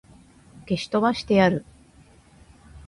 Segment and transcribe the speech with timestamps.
[0.67, 1.63] 消し飛ばしてやる!